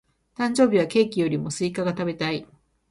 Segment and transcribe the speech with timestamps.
[0.35, 2.47] 誕生日はケーキよりもスイカが食べたい。